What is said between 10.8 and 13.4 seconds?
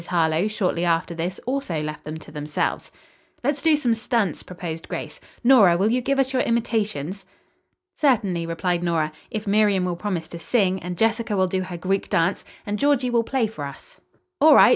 and Jessica will do her Greek dance, and Georgie will